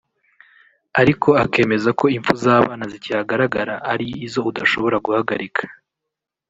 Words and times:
ariko 1.01 1.29
akemeza 1.43 1.89
ko 1.99 2.05
impfu 2.15 2.33
z’abana 2.43 2.83
zikihagaragara 2.91 3.73
ari 3.91 4.07
izo 4.25 4.39
udashobora 4.49 4.95
guhagarika 5.05 5.63